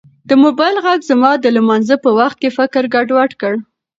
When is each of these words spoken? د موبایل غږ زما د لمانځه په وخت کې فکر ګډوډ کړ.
د 0.29 0.31
موبایل 0.43 0.77
غږ 0.85 0.99
زما 1.11 1.31
د 1.39 1.45
لمانځه 1.57 1.95
په 2.03 2.09
وخت 2.19 2.37
کې 2.41 2.49
فکر 2.57 2.83
ګډوډ 2.95 3.31
کړ. 3.41 3.53